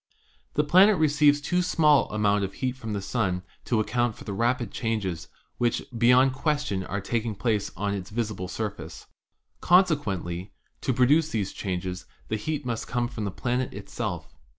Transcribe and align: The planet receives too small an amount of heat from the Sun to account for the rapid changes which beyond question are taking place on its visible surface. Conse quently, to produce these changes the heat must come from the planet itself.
The 0.55 0.63
planet 0.63 0.97
receives 0.97 1.39
too 1.39 1.61
small 1.61 2.09
an 2.09 2.15
amount 2.15 2.43
of 2.43 2.53
heat 2.53 2.75
from 2.75 2.93
the 2.93 3.03
Sun 3.03 3.43
to 3.65 3.79
account 3.79 4.15
for 4.15 4.23
the 4.23 4.33
rapid 4.33 4.71
changes 4.71 5.27
which 5.59 5.83
beyond 5.95 6.33
question 6.33 6.83
are 6.83 6.99
taking 6.99 7.35
place 7.35 7.69
on 7.77 7.93
its 7.93 8.09
visible 8.09 8.47
surface. 8.47 9.05
Conse 9.61 9.95
quently, 9.95 10.49
to 10.81 10.91
produce 10.91 11.29
these 11.29 11.53
changes 11.53 12.07
the 12.29 12.35
heat 12.35 12.65
must 12.65 12.87
come 12.87 13.07
from 13.07 13.25
the 13.25 13.29
planet 13.31 13.75
itself. 13.75 14.33